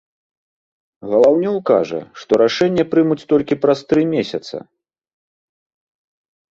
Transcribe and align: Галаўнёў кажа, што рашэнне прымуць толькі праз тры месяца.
Галаўнёў 1.11 1.57
кажа, 1.71 1.99
што 2.21 2.31
рашэнне 2.43 2.83
прымуць 2.95 3.21
толькі 3.35 3.59
праз 3.67 3.79
тры 3.93 4.01
месяца. 4.17 4.67